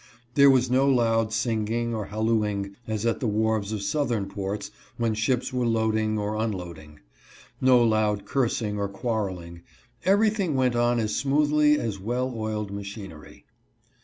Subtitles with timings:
[0.33, 5.13] There was no loud singing or hallooing, as at the wharves of southern ports when
[5.13, 7.01] ships were loading or unloading;
[7.61, 9.61] no loud cursing or quarreling;
[10.03, 13.45] everything went on as smoothly as well oiled machinery.